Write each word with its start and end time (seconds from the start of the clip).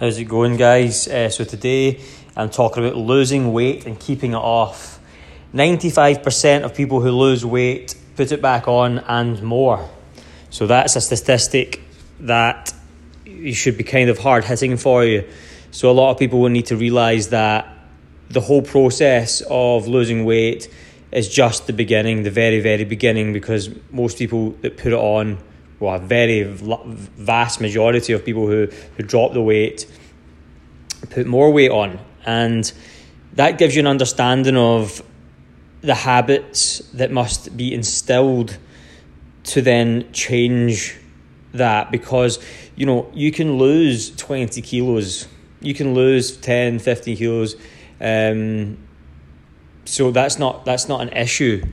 How's 0.00 0.16
it 0.16 0.26
going, 0.26 0.56
guys? 0.56 1.08
Uh, 1.08 1.28
so, 1.28 1.42
today 1.42 2.00
I'm 2.36 2.50
talking 2.50 2.84
about 2.84 2.96
losing 2.96 3.52
weight 3.52 3.84
and 3.84 3.98
keeping 3.98 4.30
it 4.30 4.36
off. 4.36 5.00
95% 5.52 6.62
of 6.62 6.72
people 6.72 7.00
who 7.00 7.10
lose 7.10 7.44
weight 7.44 7.96
put 8.14 8.30
it 8.30 8.40
back 8.40 8.68
on 8.68 9.00
and 9.00 9.42
more. 9.42 9.90
So, 10.50 10.68
that's 10.68 10.94
a 10.94 11.00
statistic 11.00 11.82
that 12.20 12.72
you 13.24 13.52
should 13.52 13.76
be 13.76 13.82
kind 13.82 14.08
of 14.08 14.18
hard 14.18 14.44
hitting 14.44 14.76
for 14.76 15.04
you. 15.04 15.28
So, 15.72 15.90
a 15.90 15.96
lot 16.00 16.12
of 16.12 16.18
people 16.20 16.38
will 16.38 16.48
need 16.48 16.66
to 16.66 16.76
realize 16.76 17.30
that 17.30 17.66
the 18.30 18.40
whole 18.40 18.62
process 18.62 19.42
of 19.50 19.88
losing 19.88 20.24
weight 20.24 20.72
is 21.10 21.28
just 21.28 21.66
the 21.66 21.72
beginning, 21.72 22.22
the 22.22 22.30
very, 22.30 22.60
very 22.60 22.84
beginning, 22.84 23.32
because 23.32 23.68
most 23.90 24.16
people 24.16 24.50
that 24.62 24.76
put 24.76 24.92
it 24.92 25.00
on 25.00 25.38
well, 25.80 25.94
a 25.94 25.98
very 25.98 26.42
vast 26.44 27.60
majority 27.60 28.12
of 28.12 28.24
people 28.24 28.46
who, 28.46 28.68
who 28.96 29.02
drop 29.02 29.32
the 29.32 29.42
weight 29.42 29.86
put 31.10 31.26
more 31.26 31.52
weight 31.52 31.70
on. 31.70 31.98
And 32.24 32.70
that 33.34 33.58
gives 33.58 33.74
you 33.74 33.80
an 33.80 33.86
understanding 33.86 34.56
of 34.56 35.02
the 35.80 35.94
habits 35.94 36.80
that 36.94 37.10
must 37.10 37.56
be 37.56 37.72
instilled 37.72 38.58
to 39.44 39.62
then 39.62 40.10
change 40.12 40.96
that. 41.52 41.90
Because 41.90 42.38
you 42.76 42.86
know 42.86 43.10
you 43.14 43.32
can 43.32 43.58
lose 43.58 44.14
20 44.16 44.60
kilos. 44.62 45.28
You 45.60 45.74
can 45.74 45.94
lose 45.94 46.36
10 46.36 46.80
15 46.80 47.16
kilos. 47.16 47.56
Um, 48.00 48.78
so 49.84 50.10
that's 50.10 50.38
not 50.38 50.64
that's 50.64 50.88
not 50.88 51.00
an 51.00 51.10
issue. 51.10 51.64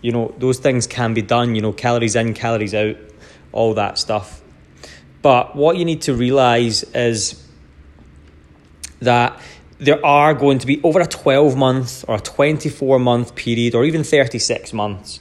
You 0.00 0.12
know 0.12 0.34
those 0.38 0.58
things 0.58 0.86
can 0.86 1.12
be 1.12 1.22
done 1.22 1.54
you 1.54 1.60
know 1.60 1.72
calories 1.72 2.16
in 2.16 2.34
calories 2.34 2.74
out 2.74 2.96
all 3.52 3.74
that 3.74 3.98
stuff. 3.98 4.42
But 5.22 5.56
what 5.56 5.76
you 5.76 5.84
need 5.84 6.02
to 6.02 6.14
realize 6.14 6.84
is 6.94 7.44
that 9.00 9.38
there 9.78 10.04
are 10.04 10.34
going 10.34 10.58
to 10.58 10.66
be 10.66 10.80
over 10.82 11.00
a 11.00 11.06
12 11.06 11.56
month 11.56 12.04
or 12.08 12.16
a 12.16 12.20
24 12.20 12.98
month 12.98 13.34
period 13.34 13.74
or 13.74 13.84
even 13.84 14.02
36 14.04 14.72
months. 14.72 15.20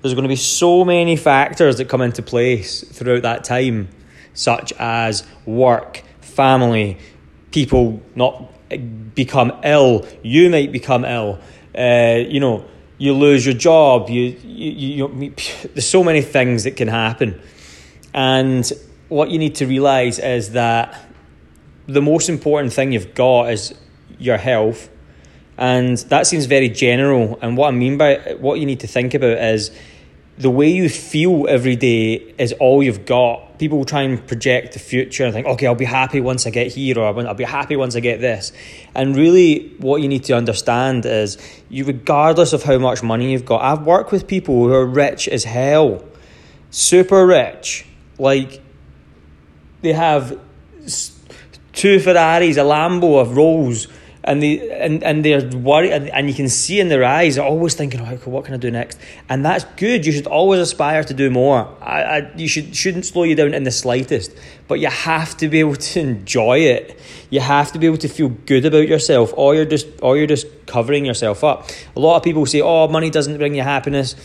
There's 0.00 0.14
going 0.14 0.24
to 0.24 0.28
be 0.28 0.36
so 0.36 0.84
many 0.84 1.16
factors 1.16 1.78
that 1.78 1.88
come 1.88 2.02
into 2.02 2.22
place 2.22 2.84
throughout 2.84 3.22
that 3.22 3.44
time, 3.44 3.88
such 4.34 4.72
as 4.78 5.26
work, 5.44 6.02
family, 6.20 6.98
people 7.50 8.02
not 8.14 8.52
become 9.14 9.52
ill, 9.64 10.06
you 10.22 10.50
might 10.50 10.70
become 10.70 11.04
ill, 11.04 11.40
uh, 11.76 12.22
you 12.28 12.40
know, 12.40 12.64
you 12.98 13.12
lose 13.12 13.44
your 13.44 13.54
job, 13.54 14.08
you, 14.08 14.36
you, 14.44 14.70
you, 14.70 15.08
you, 15.20 15.34
there's 15.74 15.88
so 15.88 16.02
many 16.02 16.22
things 16.22 16.64
that 16.64 16.76
can 16.76 16.88
happen. 16.88 17.40
And 18.16 18.68
what 19.08 19.30
you 19.30 19.38
need 19.38 19.56
to 19.56 19.66
realize 19.66 20.18
is 20.18 20.52
that 20.52 21.06
the 21.86 22.02
most 22.02 22.28
important 22.28 22.72
thing 22.72 22.92
you've 22.92 23.14
got 23.14 23.52
is 23.52 23.74
your 24.18 24.38
health. 24.38 24.88
And 25.58 25.98
that 25.98 26.26
seems 26.26 26.46
very 26.46 26.68
general. 26.68 27.38
And 27.40 27.56
what 27.56 27.68
I 27.68 27.70
mean 27.70 27.98
by 27.98 28.36
what 28.40 28.58
you 28.58 28.66
need 28.66 28.80
to 28.80 28.86
think 28.86 29.14
about 29.14 29.38
is 29.38 29.70
the 30.38 30.50
way 30.50 30.70
you 30.70 30.88
feel 30.88 31.46
every 31.48 31.76
day 31.76 32.14
is 32.38 32.52
all 32.54 32.82
you've 32.82 33.06
got. 33.06 33.58
People 33.58 33.84
try 33.84 34.02
and 34.02 34.26
project 34.26 34.72
the 34.74 34.78
future 34.78 35.24
and 35.24 35.32
think, 35.32 35.46
okay, 35.46 35.66
I'll 35.66 35.74
be 35.74 35.86
happy 35.86 36.20
once 36.20 36.46
I 36.46 36.50
get 36.50 36.72
here, 36.72 36.98
or 36.98 37.06
I'll 37.06 37.34
be 37.34 37.44
happy 37.44 37.76
once 37.76 37.96
I 37.96 38.00
get 38.00 38.20
this. 38.20 38.52
And 38.94 39.16
really, 39.16 39.74
what 39.78 40.02
you 40.02 40.08
need 40.08 40.24
to 40.24 40.34
understand 40.34 41.06
is 41.06 41.38
you, 41.70 41.84
regardless 41.84 42.52
of 42.52 42.62
how 42.62 42.76
much 42.76 43.02
money 43.02 43.32
you've 43.32 43.46
got, 43.46 43.62
I've 43.62 43.86
worked 43.86 44.12
with 44.12 44.26
people 44.26 44.54
who 44.64 44.74
are 44.74 44.84
rich 44.84 45.26
as 45.26 45.44
hell, 45.44 46.04
super 46.70 47.26
rich, 47.26 47.86
like 48.18 48.62
they 49.82 49.92
have 49.92 50.38
two 51.72 52.00
Ferraris, 52.00 52.56
a 52.56 52.60
Lambo, 52.60 53.24
a 53.24 53.24
Rolls, 53.32 53.86
and 54.24 54.42
they 54.42 54.68
and, 54.80 55.04
and 55.04 55.24
they're 55.24 55.46
worried, 55.56 55.92
and, 55.92 56.10
and 56.10 56.28
you 56.28 56.34
can 56.34 56.48
see 56.48 56.80
in 56.80 56.88
their 56.88 57.04
eyes, 57.04 57.36
they're 57.36 57.44
always 57.44 57.74
thinking, 57.74 58.00
oh, 58.00 58.16
what 58.28 58.44
can 58.44 58.54
I 58.54 58.56
do 58.56 58.70
next? 58.72 58.98
And 59.28 59.44
that's 59.44 59.64
good. 59.76 60.04
You 60.04 60.10
should 60.10 60.26
always 60.26 60.60
aspire 60.60 61.04
to 61.04 61.14
do 61.14 61.30
more. 61.30 61.72
I, 61.80 62.02
I, 62.02 62.32
you 62.36 62.48
should 62.48 62.74
shouldn't 62.74 63.06
slow 63.06 63.22
you 63.22 63.36
down 63.36 63.54
in 63.54 63.62
the 63.62 63.70
slightest, 63.70 64.32
but 64.66 64.80
you 64.80 64.88
have 64.88 65.36
to 65.36 65.48
be 65.48 65.60
able 65.60 65.76
to 65.76 66.00
enjoy 66.10 66.58
it. 66.58 66.98
You 67.30 67.40
have 67.40 67.70
to 67.72 67.78
be 67.78 67.86
able 67.86 67.98
to 67.98 68.08
feel 68.08 68.30
good 68.30 68.64
about 68.64 68.88
yourself, 68.88 69.32
or 69.36 69.54
you're 69.54 69.64
just 69.64 69.86
or 70.02 70.16
you're 70.16 70.26
just 70.26 70.46
covering 70.66 71.04
yourself 71.04 71.44
up. 71.44 71.70
A 71.94 72.00
lot 72.00 72.16
of 72.16 72.24
people 72.24 72.44
say, 72.46 72.60
oh, 72.60 72.88
money 72.88 73.10
doesn't 73.10 73.38
bring 73.38 73.54
you 73.54 73.62
happiness, 73.62 74.16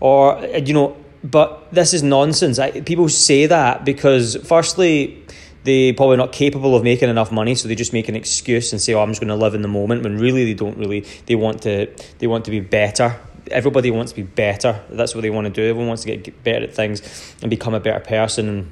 or 0.00 0.42
you 0.64 0.72
know 0.72 0.96
but 1.24 1.72
this 1.72 1.94
is 1.94 2.02
nonsense. 2.02 2.58
I, 2.58 2.80
people 2.80 3.08
say 3.08 3.46
that 3.46 3.84
because, 3.84 4.36
firstly, 4.44 5.24
they 5.64 5.92
probably 5.92 6.16
not 6.16 6.32
capable 6.32 6.74
of 6.74 6.82
making 6.82 7.08
enough 7.08 7.30
money, 7.30 7.54
so 7.54 7.68
they 7.68 7.74
just 7.74 7.92
make 7.92 8.08
an 8.08 8.16
excuse 8.16 8.72
and 8.72 8.80
say, 8.80 8.94
"Oh, 8.94 9.00
I'm 9.00 9.10
just 9.10 9.20
going 9.20 9.28
to 9.28 9.36
live 9.36 9.54
in 9.54 9.62
the 9.62 9.68
moment." 9.68 10.02
When 10.02 10.18
really 10.18 10.44
they 10.44 10.54
don't 10.54 10.76
really. 10.76 11.06
They 11.26 11.36
want 11.36 11.62
to. 11.62 11.86
They 12.18 12.26
want 12.26 12.44
to 12.46 12.50
be 12.50 12.60
better. 12.60 13.18
Everybody 13.50 13.90
wants 13.90 14.12
to 14.12 14.16
be 14.16 14.22
better. 14.22 14.82
That's 14.88 15.14
what 15.14 15.20
they 15.22 15.30
want 15.30 15.46
to 15.46 15.52
do. 15.52 15.62
Everyone 15.62 15.88
wants 15.88 16.02
to 16.02 16.16
get 16.16 16.44
better 16.44 16.64
at 16.64 16.74
things 16.74 17.34
and 17.42 17.50
become 17.50 17.74
a 17.74 17.80
better 17.80 18.00
person 18.00 18.48
and, 18.48 18.70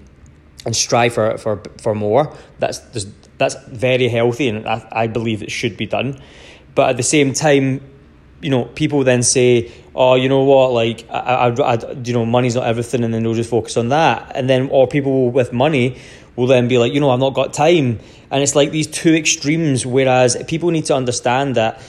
and 0.67 0.75
strive 0.75 1.15
for 1.15 1.39
for 1.39 1.63
for 1.79 1.95
more. 1.95 2.35
That's 2.59 2.79
that's 3.39 3.57
very 3.67 4.09
healthy, 4.09 4.49
and 4.49 4.67
I, 4.67 4.87
I 4.91 5.07
believe 5.07 5.43
it 5.43 5.51
should 5.51 5.77
be 5.77 5.87
done. 5.87 6.21
But 6.75 6.91
at 6.91 6.97
the 6.97 7.03
same 7.03 7.33
time, 7.33 7.81
you 8.41 8.51
know, 8.51 8.65
people 8.65 9.05
then 9.05 9.23
say, 9.23 9.71
"Oh, 9.95 10.15
you 10.15 10.29
know 10.29 10.43
what? 10.43 10.73
Like, 10.73 11.07
I, 11.11 11.49
I, 11.49 11.75
I, 11.75 11.93
you 12.05 12.13
know, 12.13 12.25
money's 12.25 12.55
not 12.55 12.67
everything," 12.67 13.05
and 13.05 13.13
then 13.13 13.23
they'll 13.23 13.35
just 13.35 13.51
focus 13.51 13.77
on 13.77 13.91
that. 13.91 14.33
And 14.35 14.49
then, 14.49 14.69
or 14.71 14.87
people 14.87 15.31
with 15.31 15.53
money 15.53 15.99
will 16.37 16.47
then 16.47 16.69
be 16.69 16.79
like, 16.79 16.93
"You 16.93 17.01
know, 17.01 17.11
I've 17.11 17.21
not 17.21 17.35
got 17.35 17.53
time," 17.53 18.01
and 18.31 18.43
it's 18.43 18.55
like 18.55 18.71
these 18.71 18.87
two 18.87 19.15
extremes. 19.15 19.85
Whereas 19.85 20.43
people 20.49 20.71
need 20.71 20.87
to 20.87 20.95
understand 20.95 21.57
that 21.57 21.83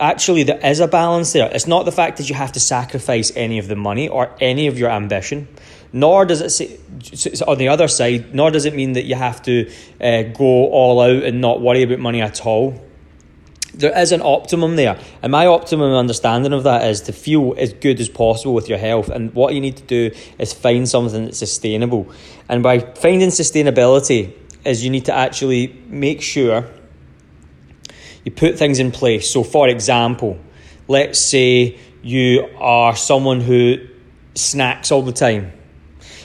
actually 0.00 0.44
there 0.44 0.64
is 0.64 0.80
a 0.80 0.88
balance 0.88 1.32
there. 1.32 1.50
It's 1.52 1.66
not 1.66 1.84
the 1.84 1.92
fact 1.92 2.18
that 2.18 2.28
you 2.28 2.34
have 2.34 2.52
to 2.52 2.60
sacrifice 2.60 3.32
any 3.36 3.58
of 3.58 3.68
the 3.68 3.76
money 3.76 4.08
or 4.08 4.30
any 4.40 4.66
of 4.66 4.78
your 4.78 4.90
ambition. 4.90 5.48
Nor 5.92 6.26
does 6.26 6.40
it 6.42 6.50
say, 6.50 6.78
on 7.46 7.56
the 7.56 7.68
other 7.68 7.88
side, 7.88 8.34
nor 8.34 8.50
does 8.50 8.66
it 8.66 8.74
mean 8.74 8.92
that 8.92 9.04
you 9.04 9.14
have 9.14 9.40
to 9.42 9.70
uh, 10.00 10.22
go 10.22 10.68
all 10.68 11.00
out 11.00 11.22
and 11.22 11.40
not 11.40 11.62
worry 11.62 11.82
about 11.82 11.98
money 11.98 12.20
at 12.20 12.44
all 12.44 12.87
there 13.74 13.96
is 13.96 14.12
an 14.12 14.22
optimum 14.22 14.76
there. 14.76 14.98
And 15.22 15.30
my 15.30 15.46
optimum 15.46 15.92
understanding 15.92 16.52
of 16.52 16.64
that 16.64 16.86
is 16.86 17.02
to 17.02 17.12
feel 17.12 17.54
as 17.58 17.72
good 17.72 18.00
as 18.00 18.08
possible 18.08 18.54
with 18.54 18.68
your 18.68 18.78
health. 18.78 19.08
And 19.08 19.32
what 19.34 19.54
you 19.54 19.60
need 19.60 19.76
to 19.76 19.84
do 19.84 20.10
is 20.38 20.52
find 20.52 20.88
something 20.88 21.26
that's 21.26 21.38
sustainable. 21.38 22.10
And 22.48 22.62
by 22.62 22.80
finding 22.80 23.28
sustainability, 23.28 24.34
is 24.64 24.84
you 24.84 24.90
need 24.90 25.06
to 25.06 25.14
actually 25.14 25.80
make 25.86 26.20
sure 26.20 26.68
you 28.24 28.30
put 28.30 28.58
things 28.58 28.78
in 28.78 28.90
place. 28.90 29.30
So, 29.30 29.42
for 29.42 29.68
example, 29.68 30.38
let's 30.88 31.18
say 31.18 31.78
you 32.02 32.48
are 32.58 32.94
someone 32.96 33.40
who 33.40 33.78
snacks 34.34 34.92
all 34.92 35.02
the 35.02 35.12
time, 35.12 35.52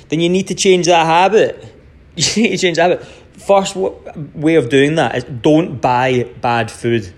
then 0.09 0.19
you 0.19 0.29
need 0.29 0.47
to 0.49 0.55
change 0.55 0.85
that 0.87 1.05
habit. 1.05 1.69
You 2.15 2.43
need 2.43 2.51
to 2.51 2.57
change 2.59 2.77
that 2.77 2.91
habit. 2.91 3.05
First 3.41 3.75
way 3.75 4.55
of 4.55 4.69
doing 4.69 4.95
that 4.95 5.15
is 5.15 5.23
don't 5.23 5.81
buy 5.81 6.29
bad 6.41 6.69
food 6.69 7.11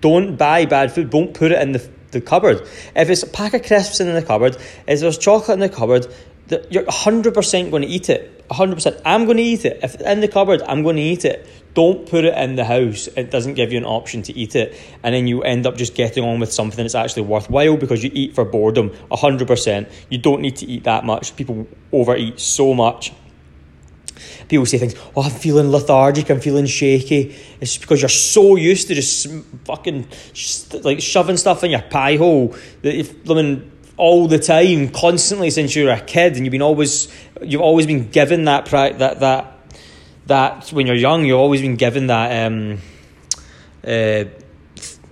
don't 0.00 0.36
buy 0.36 0.66
bad 0.66 0.92
food. 0.92 1.10
Don't 1.10 1.34
put 1.34 1.52
it 1.52 1.60
in 1.60 1.72
the, 1.72 1.88
the 2.12 2.20
cupboard. 2.20 2.66
If 2.94 3.10
it's 3.10 3.22
a 3.22 3.26
pack 3.26 3.54
of 3.54 3.64
crisps 3.64 4.00
in 4.00 4.12
the 4.14 4.22
cupboard, 4.22 4.56
if 4.86 5.00
there's 5.00 5.18
chocolate 5.18 5.54
in 5.54 5.60
the 5.60 5.68
cupboard, 5.68 6.06
you're 6.70 6.84
100% 6.84 7.70
going 7.70 7.82
to 7.82 7.88
eat 7.88 8.08
it. 8.08 8.48
100%. 8.48 9.02
I'm 9.04 9.24
going 9.24 9.36
to 9.36 9.42
eat 9.42 9.64
it. 9.64 9.80
If 9.82 9.94
it's 9.94 10.02
in 10.02 10.20
the 10.20 10.28
cupboard, 10.28 10.62
I'm 10.62 10.82
going 10.82 10.96
to 10.96 11.02
eat 11.02 11.24
it. 11.24 11.46
Don't 11.74 12.08
put 12.08 12.24
it 12.24 12.36
in 12.36 12.56
the 12.56 12.64
house. 12.64 13.06
It 13.08 13.30
doesn't 13.30 13.54
give 13.54 13.70
you 13.70 13.78
an 13.78 13.84
option 13.84 14.22
to 14.22 14.36
eat 14.36 14.56
it. 14.56 14.76
And 15.04 15.14
then 15.14 15.28
you 15.28 15.42
end 15.42 15.66
up 15.66 15.76
just 15.76 15.94
getting 15.94 16.24
on 16.24 16.40
with 16.40 16.52
something 16.52 16.82
that's 16.84 16.96
actually 16.96 17.22
worthwhile 17.22 17.76
because 17.76 18.02
you 18.02 18.10
eat 18.12 18.34
for 18.34 18.44
boredom. 18.44 18.90
100%. 19.12 19.90
You 20.08 20.18
don't 20.18 20.40
need 20.40 20.56
to 20.56 20.66
eat 20.66 20.84
that 20.84 21.04
much. 21.04 21.36
People 21.36 21.68
overeat 21.92 22.40
so 22.40 22.74
much 22.74 23.12
people 24.50 24.66
say 24.66 24.78
things, 24.78 24.94
oh, 25.16 25.22
I'm 25.22 25.30
feeling 25.30 25.70
lethargic, 25.70 26.28
I'm 26.28 26.40
feeling 26.40 26.66
shaky. 26.66 27.36
It's 27.60 27.78
because 27.78 28.02
you're 28.02 28.08
so 28.08 28.56
used 28.56 28.88
to 28.88 28.94
just 28.94 29.28
fucking 29.64 30.08
like 30.82 31.00
shoving 31.00 31.36
stuff 31.36 31.64
in 31.64 31.70
your 31.70 31.82
pie 31.82 32.16
hole 32.16 32.48
that 32.82 32.94
if 32.94 33.30
I 33.30 33.34
mean, 33.34 33.70
all 33.96 34.26
the 34.26 34.38
time, 34.38 34.88
constantly 34.88 35.50
since 35.50 35.74
you 35.76 35.84
were 35.84 35.92
a 35.92 36.00
kid, 36.00 36.36
and 36.36 36.44
you've 36.44 36.52
been 36.52 36.62
always 36.62 37.08
you've 37.40 37.60
always 37.60 37.86
been 37.86 38.10
given 38.10 38.44
that 38.44 38.66
that 38.66 38.98
that 39.20 39.58
that 40.26 40.68
when 40.70 40.86
you're 40.86 40.96
young, 40.96 41.24
you've 41.24 41.38
always 41.38 41.62
been 41.62 41.76
given 41.76 42.08
that. 42.08 42.46
Um, 42.46 42.78
uh, 43.86 44.24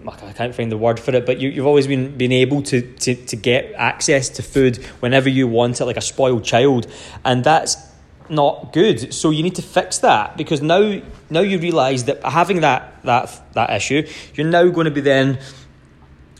I 0.06 0.32
can't 0.32 0.54
find 0.54 0.72
the 0.72 0.78
word 0.78 0.98
for 0.98 1.14
it, 1.14 1.26
but 1.26 1.38
you, 1.38 1.50
you've 1.50 1.66
always 1.66 1.86
been, 1.86 2.16
been 2.16 2.32
able 2.32 2.62
to, 2.62 2.80
to, 2.80 3.14
to 3.14 3.36
get 3.36 3.74
access 3.76 4.30
to 4.30 4.42
food 4.42 4.78
whenever 5.00 5.28
you 5.28 5.46
want 5.46 5.80
it, 5.80 5.84
like 5.84 5.98
a 5.98 6.02
spoiled 6.02 6.44
child. 6.44 6.86
And 7.26 7.44
that's 7.44 7.76
not 8.30 8.72
good. 8.72 9.12
So 9.12 9.30
you 9.30 9.42
need 9.42 9.54
to 9.56 9.62
fix 9.62 9.98
that 9.98 10.36
because 10.36 10.62
now 10.62 11.00
now 11.30 11.40
you 11.40 11.58
realise 11.58 12.04
that 12.04 12.22
having 12.24 12.60
that 12.60 13.02
that 13.04 13.40
that 13.54 13.70
issue, 13.70 14.06
you're 14.34 14.46
now 14.46 14.68
going 14.68 14.86
to 14.86 14.90
be 14.90 15.00
then 15.00 15.38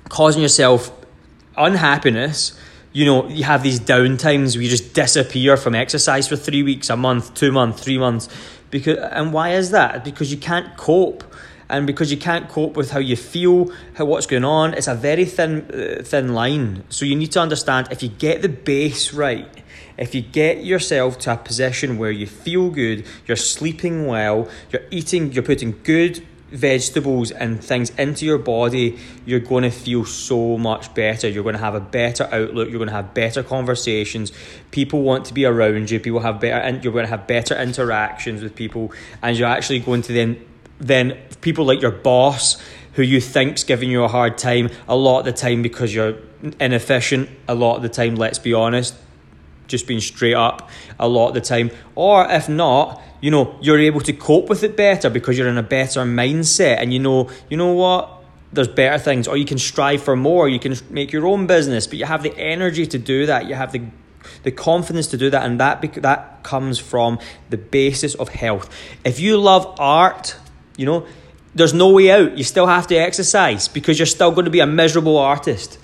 causing 0.08 0.42
yourself 0.42 0.90
unhappiness. 1.56 2.58
You 2.92 3.04
know, 3.04 3.28
you 3.28 3.44
have 3.44 3.62
these 3.62 3.78
down 3.78 4.16
times 4.16 4.56
where 4.56 4.62
you 4.62 4.70
just 4.70 4.94
disappear 4.94 5.56
from 5.56 5.74
exercise 5.74 6.26
for 6.26 6.36
three 6.36 6.62
weeks, 6.62 6.88
a 6.90 6.96
month, 6.96 7.34
two 7.34 7.52
months, 7.52 7.82
three 7.82 7.98
months, 7.98 8.28
because 8.70 8.98
and 8.98 9.32
why 9.32 9.50
is 9.50 9.70
that? 9.70 10.04
Because 10.04 10.32
you 10.32 10.38
can't 10.38 10.76
cope 10.76 11.22
and 11.70 11.86
because 11.86 12.10
you 12.10 12.16
can't 12.16 12.48
cope 12.48 12.76
with 12.76 12.90
how 12.90 12.98
you 12.98 13.16
feel, 13.16 13.70
how 13.94 14.04
what's 14.04 14.26
going 14.26 14.44
on, 14.44 14.74
it's 14.74 14.88
a 14.88 14.94
very 14.94 15.24
thin 15.24 15.70
uh, 15.70 16.02
thin 16.02 16.34
line. 16.34 16.84
So 16.88 17.04
you 17.04 17.16
need 17.16 17.32
to 17.32 17.40
understand 17.40 17.88
if 17.90 18.02
you 18.02 18.08
get 18.08 18.42
the 18.42 18.48
base 18.48 19.12
right, 19.12 19.48
if 19.98 20.14
you 20.14 20.22
get 20.22 20.64
yourself 20.64 21.18
to 21.20 21.32
a 21.32 21.36
position 21.36 21.98
where 21.98 22.10
you 22.10 22.26
feel 22.26 22.70
good, 22.70 23.04
you're 23.26 23.36
sleeping 23.36 24.06
well, 24.06 24.48
you're 24.70 24.84
eating, 24.90 25.32
you're 25.32 25.42
putting 25.42 25.80
good 25.82 26.24
vegetables 26.50 27.30
and 27.30 27.62
things 27.62 27.90
into 27.90 28.24
your 28.24 28.38
body, 28.38 28.98
you're 29.26 29.40
going 29.40 29.64
to 29.64 29.70
feel 29.70 30.04
so 30.04 30.56
much 30.56 30.94
better. 30.94 31.28
You're 31.28 31.42
going 31.42 31.56
to 31.56 31.60
have 31.60 31.74
a 31.74 31.80
better 31.80 32.24
outlook. 32.32 32.70
You're 32.70 32.78
going 32.78 32.88
to 32.88 32.94
have 32.94 33.12
better 33.12 33.42
conversations. 33.42 34.32
People 34.70 35.02
want 35.02 35.26
to 35.26 35.34
be 35.34 35.44
around 35.44 35.90
you. 35.90 36.00
People 36.00 36.20
have 36.20 36.40
better, 36.40 36.56
and 36.56 36.82
you're 36.82 36.92
going 36.92 37.04
to 37.04 37.10
have 37.10 37.26
better 37.26 37.54
interactions 37.60 38.42
with 38.42 38.54
people, 38.54 38.92
and 39.22 39.36
you're 39.36 39.48
actually 39.48 39.80
going 39.80 40.02
to 40.02 40.12
then 40.12 40.42
then 40.80 41.18
people 41.40 41.64
like 41.64 41.80
your 41.80 41.90
boss 41.90 42.60
who 42.94 43.02
you 43.02 43.20
think's 43.20 43.64
giving 43.64 43.90
you 43.90 44.02
a 44.02 44.08
hard 44.08 44.38
time 44.38 44.70
a 44.88 44.96
lot 44.96 45.20
of 45.20 45.24
the 45.24 45.32
time 45.32 45.62
because 45.62 45.94
you're 45.94 46.16
inefficient 46.60 47.28
a 47.48 47.54
lot 47.54 47.76
of 47.76 47.82
the 47.82 47.88
time 47.88 48.14
let's 48.14 48.38
be 48.38 48.54
honest 48.54 48.94
just 49.68 49.86
being 49.86 50.00
straight 50.00 50.34
up 50.34 50.68
a 50.98 51.08
lot 51.08 51.28
of 51.28 51.34
the 51.34 51.40
time. 51.40 51.70
Or 51.94 52.26
if 52.28 52.48
not 52.48 53.00
you 53.20 53.30
know 53.30 53.56
you're 53.60 53.78
able 53.78 54.00
to 54.00 54.12
cope 54.12 54.48
with 54.48 54.62
it 54.62 54.76
better 54.76 55.10
because 55.10 55.38
you're 55.38 55.48
in 55.48 55.58
a 55.58 55.62
better 55.62 56.00
mindset 56.00 56.78
and 56.78 56.92
you 56.92 56.98
know 56.98 57.30
you 57.48 57.56
know 57.56 57.72
what? 57.72 58.14
There's 58.50 58.68
better 58.68 58.98
things. 58.98 59.28
Or 59.28 59.36
you 59.36 59.44
can 59.44 59.58
strive 59.58 60.02
for 60.02 60.16
more. 60.16 60.48
You 60.48 60.58
can 60.58 60.74
make 60.88 61.12
your 61.12 61.26
own 61.26 61.46
business 61.46 61.86
but 61.86 61.98
you 61.98 62.06
have 62.06 62.22
the 62.22 62.36
energy 62.36 62.86
to 62.86 62.98
do 62.98 63.26
that. 63.26 63.46
You 63.46 63.54
have 63.54 63.72
the 63.72 63.82
the 64.42 64.50
confidence 64.50 65.06
to 65.08 65.16
do 65.16 65.30
that. 65.30 65.44
And 65.44 65.60
that 65.60 65.82
that 66.02 66.42
comes 66.42 66.78
from 66.78 67.18
the 67.50 67.58
basis 67.58 68.14
of 68.14 68.30
health. 68.30 68.68
If 69.04 69.20
you 69.20 69.38
love 69.38 69.76
art 69.78 70.36
you 70.78 70.86
know, 70.86 71.06
there's 71.54 71.74
no 71.74 71.90
way 71.90 72.10
out. 72.10 72.38
You 72.38 72.44
still 72.44 72.66
have 72.66 72.86
to 72.86 72.94
exercise 72.94 73.68
because 73.68 73.98
you're 73.98 74.06
still 74.06 74.30
going 74.30 74.46
to 74.46 74.50
be 74.50 74.60
a 74.60 74.66
miserable 74.66 75.18
artist. 75.18 75.78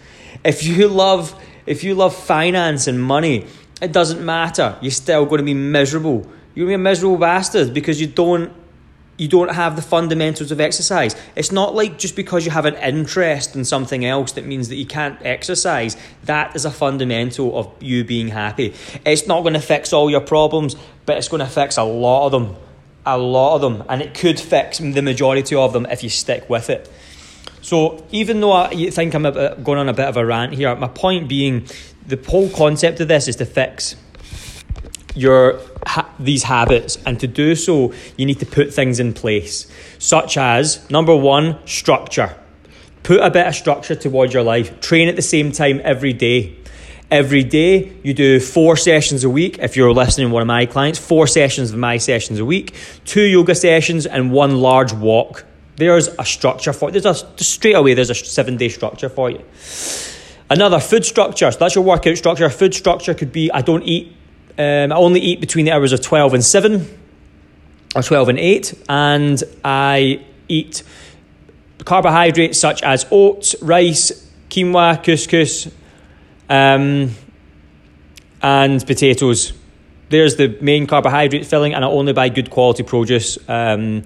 If 0.44 0.64
you 0.64 0.88
love 0.88 1.38
if 1.66 1.82
you 1.82 1.94
love 1.94 2.14
finance 2.14 2.86
and 2.86 3.02
money, 3.02 3.46
it 3.82 3.90
doesn't 3.90 4.24
matter. 4.24 4.78
You're 4.80 4.90
still 4.90 5.24
going 5.24 5.38
to 5.38 5.44
be 5.44 5.54
miserable. 5.54 6.30
You're 6.54 6.66
going 6.66 6.74
to 6.74 6.78
be 6.78 6.82
a 6.82 6.90
miserable 6.90 7.16
bastard 7.16 7.74
because 7.74 8.00
you 8.00 8.06
don't 8.06 8.52
you 9.16 9.28
don't 9.28 9.52
have 9.52 9.76
the 9.76 9.82
fundamentals 9.82 10.50
of 10.50 10.60
exercise. 10.60 11.16
It's 11.36 11.52
not 11.52 11.74
like 11.74 11.98
just 11.98 12.16
because 12.16 12.44
you 12.44 12.50
have 12.50 12.66
an 12.66 12.74
interest 12.74 13.56
in 13.56 13.64
something 13.64 14.04
else 14.04 14.32
that 14.32 14.44
means 14.44 14.68
that 14.68 14.76
you 14.76 14.86
can't 14.86 15.18
exercise. 15.22 15.96
That 16.24 16.54
is 16.54 16.64
a 16.64 16.70
fundamental 16.70 17.56
of 17.56 17.70
you 17.80 18.04
being 18.04 18.28
happy. 18.28 18.74
It's 19.06 19.26
not 19.26 19.42
going 19.42 19.54
to 19.54 19.60
fix 19.60 19.92
all 19.92 20.10
your 20.10 20.20
problems, 20.20 20.76
but 21.06 21.16
it's 21.16 21.28
going 21.28 21.40
to 21.40 21.46
fix 21.46 21.76
a 21.76 21.84
lot 21.84 22.26
of 22.26 22.32
them 22.32 22.56
a 23.06 23.18
lot 23.18 23.56
of 23.56 23.60
them, 23.60 23.84
and 23.88 24.00
it 24.00 24.14
could 24.14 24.40
fix 24.40 24.78
the 24.78 25.02
majority 25.02 25.54
of 25.54 25.72
them 25.72 25.86
if 25.90 26.02
you 26.02 26.08
stick 26.08 26.48
with 26.48 26.70
it. 26.70 26.90
So, 27.60 28.04
even 28.10 28.40
though 28.40 28.52
I 28.52 28.90
think 28.90 29.14
I'm 29.14 29.22
going 29.22 29.78
on 29.78 29.88
a 29.88 29.94
bit 29.94 30.06
of 30.06 30.16
a 30.16 30.24
rant 30.24 30.52
here, 30.52 30.74
my 30.76 30.88
point 30.88 31.28
being 31.28 31.66
the 32.06 32.22
whole 32.28 32.50
concept 32.50 33.00
of 33.00 33.08
this 33.08 33.28
is 33.28 33.36
to 33.36 33.46
fix 33.46 33.96
your 35.14 35.60
ha- 35.86 36.12
these 36.18 36.42
habits, 36.42 36.98
and 37.06 37.18
to 37.20 37.26
do 37.26 37.54
so, 37.54 37.92
you 38.16 38.26
need 38.26 38.40
to 38.40 38.46
put 38.46 38.74
things 38.74 39.00
in 39.00 39.12
place, 39.12 39.66
such 39.98 40.36
as 40.36 40.88
number 40.90 41.14
one, 41.14 41.58
structure. 41.66 42.36
Put 43.02 43.20
a 43.20 43.30
bit 43.30 43.46
of 43.46 43.54
structure 43.54 43.94
towards 43.94 44.34
your 44.34 44.42
life. 44.42 44.80
Train 44.80 45.08
at 45.08 45.16
the 45.16 45.22
same 45.22 45.52
time 45.52 45.80
every 45.84 46.12
day 46.12 46.56
every 47.14 47.44
day. 47.44 47.92
You 48.02 48.12
do 48.12 48.40
four 48.40 48.76
sessions 48.76 49.22
a 49.22 49.30
week. 49.30 49.60
If 49.60 49.76
you're 49.76 49.92
listening 49.92 50.28
to 50.28 50.34
one 50.34 50.42
of 50.42 50.48
my 50.48 50.66
clients, 50.66 50.98
four 50.98 51.28
sessions 51.28 51.70
of 51.70 51.78
my 51.78 51.96
sessions 51.96 52.40
a 52.40 52.44
week, 52.44 52.74
two 53.04 53.22
yoga 53.22 53.54
sessions, 53.54 54.04
and 54.04 54.32
one 54.32 54.56
large 54.56 54.92
walk. 54.92 55.44
There's 55.76 56.08
a 56.08 56.24
structure 56.24 56.72
for 56.72 56.90
there's 56.90 57.06
a 57.06 57.14
straight 57.42 57.74
away 57.74 57.94
there's 57.94 58.10
a 58.10 58.14
seven 58.16 58.56
day 58.56 58.68
structure 58.68 59.08
for 59.08 59.30
you. 59.30 59.44
Another 60.50 60.80
food 60.80 61.04
structure. 61.04 61.50
So 61.52 61.58
that's 61.58 61.76
your 61.76 61.84
workout 61.84 62.16
structure. 62.16 62.50
Food 62.50 62.74
structure 62.74 63.14
could 63.14 63.32
be 63.32 63.50
I 63.52 63.62
don't 63.62 63.84
eat. 63.84 64.12
Um, 64.58 64.92
I 64.92 64.96
only 64.96 65.20
eat 65.20 65.40
between 65.40 65.66
the 65.66 65.72
hours 65.72 65.92
of 65.92 66.00
twelve 66.00 66.34
and 66.34 66.44
seven, 66.44 66.86
or 67.94 68.02
twelve 68.02 68.28
and 68.28 68.40
eight, 68.40 68.74
and 68.88 69.40
I 69.64 70.24
eat 70.48 70.82
carbohydrates 71.84 72.58
such 72.58 72.82
as 72.82 73.06
oats, 73.12 73.54
rice, 73.62 74.30
quinoa, 74.50 75.02
couscous, 75.04 75.70
um, 76.48 77.10
and 78.42 78.86
potatoes. 78.86 79.52
There's 80.10 80.36
the 80.36 80.56
main 80.60 80.86
carbohydrate 80.86 81.46
filling, 81.46 81.74
and 81.74 81.84
I 81.84 81.88
only 81.88 82.12
buy 82.12 82.28
good 82.28 82.50
quality 82.50 82.82
produce, 82.82 83.38
um, 83.48 84.04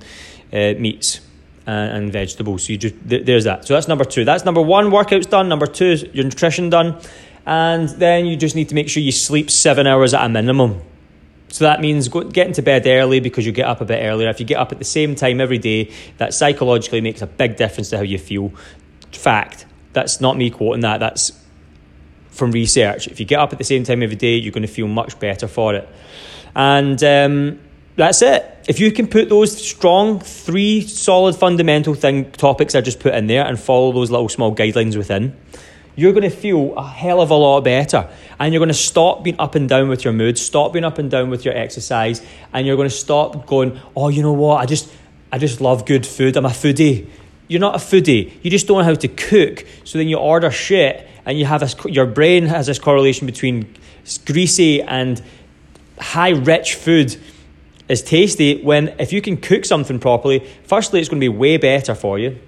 uh, 0.53 0.75
meats 0.79 1.21
and, 1.67 2.05
and, 2.05 2.13
vegetables. 2.13 2.67
So 2.67 2.73
you 2.73 2.79
just 2.79 2.95
th- 3.09 3.27
there's 3.27 3.45
that. 3.45 3.67
So 3.67 3.75
that's 3.75 3.89
number 3.89 4.05
two. 4.05 4.25
That's 4.25 4.45
number 4.45 4.63
one. 4.63 4.87
Workouts 4.91 5.29
done. 5.29 5.49
Number 5.49 5.67
two 5.67 5.97
your 6.13 6.25
nutrition 6.25 6.71
done, 6.71 7.01
and 7.45 7.89
then 7.91 8.27
you 8.27 8.37
just 8.37 8.55
need 8.55 8.69
to 8.71 8.75
make 8.75 8.89
sure 8.89 9.03
you 9.03 9.13
sleep 9.13 9.51
seven 9.51 9.87
hours 9.87 10.15
at 10.15 10.25
a 10.25 10.29
minimum. 10.29 10.81
So 11.51 11.65
that 11.65 11.81
means 11.81 12.09
go, 12.09 12.23
getting 12.25 12.53
to 12.55 12.63
bed 12.63 12.87
early 12.87 13.21
because 13.21 13.47
you 13.47 13.53
get 13.53 13.67
up 13.67 13.81
a 13.81 13.85
bit 13.85 14.05
earlier. 14.05 14.29
If 14.29 14.41
you 14.41 14.47
get 14.47 14.59
up 14.59 14.73
at 14.73 14.79
the 14.79 14.85
same 14.85 15.15
time 15.15 15.41
every 15.41 15.59
day, 15.59 15.93
that 16.19 16.35
psychologically 16.35 17.01
makes 17.01 17.23
a 17.23 17.27
big 17.27 17.57
difference 17.57 17.91
to 17.91 17.97
how 17.97 18.03
you 18.03 18.19
feel. 18.19 18.53
Fact. 19.13 19.67
That's 19.95 20.21
not 20.21 20.37
me 20.37 20.51
quoting 20.51 20.83
that. 20.83 21.01
That's 21.01 21.33
from 22.39 22.53
research. 22.53 23.09
If 23.09 23.21
you 23.21 23.27
get 23.27 23.41
up 23.41 23.53
at 23.53 23.59
the 23.59 23.65
same 23.65 23.85
time 23.85 24.03
every 24.03 24.17
day, 24.17 24.37
you're 24.37 24.53
going 24.53 24.63
to 24.63 24.73
feel 24.73 24.89
much 24.89 25.19
better 25.21 25.49
for 25.49 25.75
it. 25.75 25.89
And 26.55 27.03
um, 27.05 27.61
that's 27.97 28.23
it. 28.23 28.65
If 28.69 28.81
you 28.81 28.93
can 28.93 29.09
put 29.09 29.29
those 29.29 29.57
strong, 29.57 30.21
three 30.21 30.83
solid 30.83 31.35
fundamental 31.35 31.95
thing 31.95 32.31
topics 32.33 32.75
I 32.75 32.81
just 32.81 33.01
put 33.01 33.15
in 33.15 33.27
there 33.27 33.45
and 33.45 33.59
follow 33.59 33.93
those 33.93 34.11
little 34.11 34.29
small 34.29 34.55
guidelines 34.55 34.97
within, 34.97 35.37
you're 35.97 36.13
going 36.13 36.23
to 36.23 36.31
feel 36.31 36.77
a 36.77 36.87
hell 36.87 37.21
of 37.21 37.31
a 37.31 37.35
lot 37.35 37.63
better. 37.63 38.09
And 38.39 38.55
you're 38.55 38.61
going 38.61 38.69
to 38.69 38.75
stop 38.75 39.25
being 39.25 39.39
up 39.41 39.57
and 39.57 39.69
down 39.69 39.89
with 39.89 40.05
your 40.05 40.13
mood, 40.13 40.39
stop 40.39 40.73
being 40.73 40.85
up 40.85 40.99
and 40.99 41.11
down 41.11 41.29
with 41.29 41.45
your 41.45 41.57
exercise, 41.57 42.23
and 42.53 42.67
you're 42.67 42.77
going 42.77 42.89
to 42.89 42.95
stop 42.95 43.47
going, 43.47 43.81
oh, 43.97 44.09
you 44.09 44.23
know 44.23 44.33
what, 44.33 44.59
I 44.59 44.67
just, 44.67 44.93
I 45.33 45.39
just 45.39 45.61
love 45.61 45.85
good 45.85 46.07
food. 46.07 46.37
I'm 46.37 46.47
a 46.47 46.51
foodie. 46.51 47.09
You're 47.49 47.61
not 47.61 47.75
a 47.75 47.79
foodie. 47.79 48.33
You 48.43 48.51
just 48.51 48.67
don't 48.67 48.79
know 48.79 48.85
how 48.85 48.95
to 48.95 49.09
cook. 49.09 49.65
So 49.85 49.99
then 49.99 50.09
you 50.09 50.19
order 50.19 50.51
shit 50.51 51.09
and 51.25 51.39
you 51.39 51.47
have 51.47 51.61
this, 51.61 51.75
your 51.87 52.07
brain 52.07 52.47
has 52.47 52.67
this 52.67 52.79
correlation 52.79 53.27
between 53.27 53.75
greasy 54.25 54.83
and 54.83 55.23
high 55.99 56.31
rich 56.31 56.75
food 56.75 57.17
is 57.89 58.03
tasty 58.03 58.63
when 58.63 58.89
if 58.99 59.13
you 59.13 59.21
can 59.21 59.37
cook 59.37 59.65
something 59.65 59.99
properly 59.99 60.47
firstly 60.65 61.01
it's 61.01 61.09
going 61.09 61.21
to 61.21 61.25
be 61.25 61.29
way 61.29 61.57
better 61.57 61.95
for 61.95 62.19
you. 62.19 62.39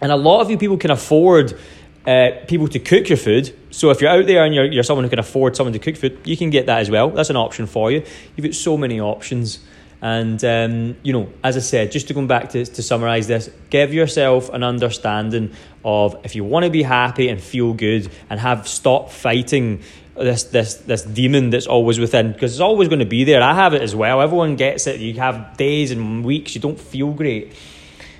And 0.00 0.10
a 0.10 0.16
lot 0.16 0.40
of 0.40 0.50
you 0.50 0.58
people 0.58 0.78
can 0.78 0.90
afford 0.90 1.58
uh, 2.06 2.30
people 2.48 2.66
to 2.68 2.80
cook 2.80 3.08
your 3.08 3.18
food. 3.18 3.56
So 3.70 3.90
if 3.90 4.00
you're 4.00 4.10
out 4.10 4.26
there 4.26 4.44
and 4.44 4.54
you're, 4.54 4.64
you're 4.64 4.82
someone 4.82 5.04
who 5.04 5.10
can 5.10 5.20
afford 5.20 5.54
someone 5.56 5.72
to 5.74 5.78
cook 5.78 5.96
food 5.96 6.18
you 6.24 6.36
can 6.36 6.50
get 6.50 6.66
that 6.66 6.80
as 6.80 6.90
well. 6.90 7.10
That's 7.10 7.30
an 7.30 7.36
option 7.36 7.66
for 7.66 7.90
you. 7.90 8.02
You've 8.36 8.44
got 8.44 8.54
so 8.54 8.76
many 8.76 8.98
options 8.98 9.60
and, 10.02 10.44
um, 10.44 10.96
you 11.04 11.12
know, 11.12 11.32
as 11.44 11.56
I 11.56 11.60
said, 11.60 11.92
just 11.92 12.08
to 12.08 12.14
come 12.14 12.26
back 12.26 12.50
to, 12.50 12.66
to 12.66 12.82
summarize 12.82 13.28
this, 13.28 13.48
give 13.70 13.94
yourself 13.94 14.48
an 14.48 14.64
understanding 14.64 15.52
of 15.84 16.16
if 16.24 16.34
you 16.34 16.42
want 16.42 16.64
to 16.64 16.70
be 16.70 16.82
happy 16.82 17.28
and 17.28 17.40
feel 17.40 17.72
good 17.72 18.10
and 18.28 18.40
have 18.40 18.66
stop 18.66 19.10
fighting 19.10 19.80
this 20.16 20.44
this 20.44 20.74
this 20.74 21.02
demon 21.02 21.50
that's 21.50 21.68
always 21.68 22.00
within 22.00 22.32
because 22.32 22.52
it's 22.52 22.60
always 22.60 22.88
going 22.88 22.98
to 22.98 23.06
be 23.06 23.22
there. 23.22 23.40
I 23.40 23.54
have 23.54 23.74
it 23.74 23.82
as 23.82 23.94
well. 23.94 24.20
Everyone 24.20 24.56
gets 24.56 24.88
it. 24.88 24.98
You 24.98 25.14
have 25.20 25.56
days 25.56 25.92
and 25.92 26.24
weeks 26.24 26.56
you 26.56 26.60
don't 26.60 26.78
feel 26.78 27.12
great, 27.12 27.54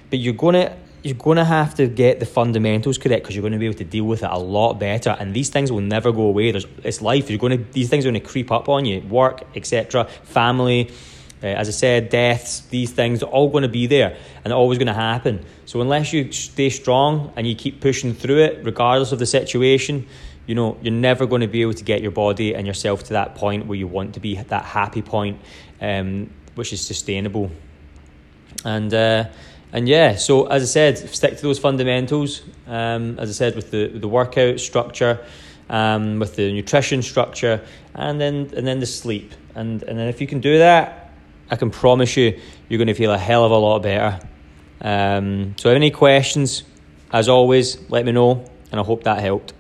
but 0.09 0.21
you're 0.21 0.35
gonna 0.35 0.77
you're 1.03 1.17
gonna 1.17 1.45
have 1.45 1.75
to 1.75 1.89
get 1.89 2.21
the 2.21 2.27
fundamentals 2.27 2.97
correct 2.97 3.25
because 3.25 3.35
you're 3.35 3.43
going 3.43 3.55
to 3.55 3.59
be 3.59 3.67
able 3.67 3.79
to 3.79 3.85
deal 3.85 4.05
with 4.05 4.23
it 4.23 4.31
a 4.31 4.39
lot 4.39 4.75
better. 4.75 5.17
And 5.19 5.35
these 5.35 5.51
things 5.51 5.73
will 5.73 5.81
never 5.81 6.13
go 6.13 6.23
away. 6.23 6.53
There's 6.53 6.67
it's 6.85 7.03
life. 7.03 7.29
You're 7.29 7.41
to 7.51 7.57
these 7.73 7.91
things 7.91 8.07
are 8.07 8.11
going 8.11 8.23
to 8.23 8.29
creep 8.29 8.53
up 8.53 8.69
on 8.69 8.85
you. 8.85 9.01
Work, 9.01 9.43
etc. 9.57 10.05
Family 10.23 10.93
uh, 11.43 11.47
as 11.47 11.69
I 11.69 11.73
said, 11.73 12.09
deaths, 12.09 12.61
these 12.71 12.93
things 12.93 13.23
are 13.23 13.31
all 13.31 13.49
going 13.49 13.63
to 13.63 13.69
be 13.69 13.87
there 13.87 14.17
and 14.45 14.53
always 14.53 14.79
going 14.79 14.87
to 14.87 14.95
happen. 14.95 15.45
So 15.65 15.81
unless 15.81 16.13
you 16.13 16.31
stay 16.33 16.71
strong 16.71 17.33
and 17.37 17.47
you 17.47 17.55
keep 17.55 17.81
pushing 17.81 18.15
through 18.15 18.45
it, 18.45 18.65
regardless 18.65 19.13
of 19.13 19.19
the 19.19 19.27
situation, 19.27 20.07
you 20.47 20.55
know, 20.55 20.77
you're 20.83 20.93
never 20.93 21.27
going 21.27 21.41
to 21.41 21.49
be 21.49 21.63
able 21.63 21.75
to 21.75 21.85
get 21.85 22.03
your 22.03 22.11
body 22.11 22.55
and 22.55 22.67
yourself 22.67 23.05
to 23.05 23.15
that 23.15 23.35
point 23.35 23.67
where 23.67 23.79
you 23.79 23.87
want 23.87 24.15
to 24.15 24.21
be, 24.21 24.37
that 24.37 24.65
happy 24.65 25.03
point, 25.03 25.41
um, 25.81 26.31
which 26.55 26.73
is 26.73 26.85
sustainable. 26.85 27.51
And 28.65 28.93
uh, 28.93 29.25
and 29.73 29.89
yeah, 29.89 30.17
so 30.17 30.47
as 30.47 30.63
I 30.63 30.67
said, 30.67 30.99
stick 30.99 31.37
to 31.37 31.43
those 31.43 31.59
fundamentals. 31.59 32.43
Um, 32.67 33.19
as 33.19 33.31
I 33.31 33.33
said, 33.33 33.57
with 33.57 33.71
the 33.71 33.87
the 33.89 34.09
workout 34.09 34.61
structure, 34.61 35.25
um, 35.71 36.19
with 36.19 36.37
the 36.37 36.53
nutrition 36.53 37.03
structure, 37.03 37.65
and 37.95 38.21
then 38.21 38.51
and 38.55 38.67
then 38.67 38.81
the 38.81 38.87
sleep. 38.87 39.33
And 39.55 39.83
and 39.83 39.99
then 39.99 40.09
if 40.09 40.21
you 40.21 40.27
can 40.27 40.41
do 40.41 40.59
that, 40.59 41.02
I 41.51 41.57
can 41.57 41.71
promise 41.71 42.17
you, 42.17 42.39
you're 42.69 42.79
going 42.79 42.89
to 42.89 42.95
feel 42.95 43.13
a 43.13 43.19
hell 43.19 43.45
of 43.45 43.51
a 43.53 43.57
lot 43.57 43.83
better. 43.83 44.21
Um, 44.81 45.55
so, 45.59 45.69
have 45.69 45.77
any 45.77 45.91
questions, 45.91 46.65
as 47.13 47.29
always, 47.29 47.79
let 47.91 48.05
me 48.05 48.13
know, 48.13 48.45
and 48.71 48.81
I 48.81 48.83
hope 48.83 49.05
that 49.05 49.21
helped. 49.21 49.53